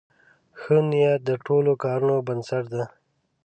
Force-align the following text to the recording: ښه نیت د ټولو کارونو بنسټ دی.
ښه 0.59 0.75
نیت 0.89 1.21
د 1.27 1.31
ټولو 1.45 1.71
کارونو 1.83 2.15
بنسټ 2.27 2.63
دی. 2.73 2.83